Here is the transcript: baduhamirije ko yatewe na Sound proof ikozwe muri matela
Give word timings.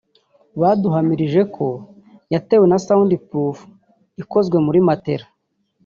baduhamirije 0.61 1.41
ko 1.55 1.67
yatewe 2.33 2.65
na 2.67 2.77
Sound 2.85 3.11
proof 3.27 3.57
ikozwe 4.21 4.57
muri 4.65 4.79
matela 4.87 5.27